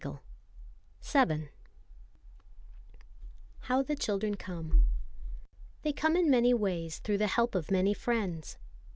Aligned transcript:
CHAPTER 0.99 1.35
VII 1.37 1.49
How 3.59 3.83
the 3.83 3.95
Children 3.95 4.33
Come 4.33 4.87
THEY 5.83 5.93
come 5.93 6.15
in 6.15 6.27
many 6.27 6.55
ways 6.55 6.97
through 6.97 7.19
the 7.19 7.27
help 7.27 7.53
of 7.53 7.69
many 7.69 7.93
friends. 7.93 8.57